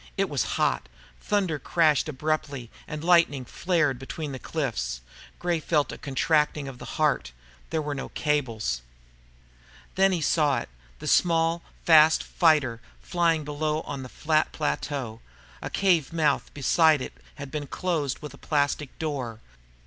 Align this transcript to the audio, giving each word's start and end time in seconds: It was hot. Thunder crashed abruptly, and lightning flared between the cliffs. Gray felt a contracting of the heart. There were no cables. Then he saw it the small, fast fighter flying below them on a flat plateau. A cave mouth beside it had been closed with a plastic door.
It 0.17 0.29
was 0.31 0.41
hot. 0.57 0.89
Thunder 1.21 1.59
crashed 1.59 2.09
abruptly, 2.09 2.71
and 2.87 3.03
lightning 3.03 3.45
flared 3.45 3.99
between 3.99 4.31
the 4.31 4.39
cliffs. 4.39 5.01
Gray 5.37 5.59
felt 5.59 5.91
a 5.91 5.97
contracting 5.99 6.67
of 6.67 6.79
the 6.79 6.95
heart. 6.97 7.31
There 7.69 7.83
were 7.83 7.93
no 7.93 8.09
cables. 8.09 8.81
Then 9.93 10.11
he 10.11 10.19
saw 10.19 10.57
it 10.57 10.69
the 10.97 11.05
small, 11.05 11.61
fast 11.85 12.23
fighter 12.23 12.81
flying 13.03 13.43
below 13.43 13.83
them 13.83 13.89
on 13.91 14.03
a 14.05 14.09
flat 14.09 14.51
plateau. 14.51 15.21
A 15.61 15.69
cave 15.69 16.11
mouth 16.11 16.51
beside 16.55 16.99
it 17.03 17.13
had 17.35 17.51
been 17.51 17.67
closed 17.67 18.23
with 18.23 18.33
a 18.33 18.39
plastic 18.39 18.97
door. 18.97 19.39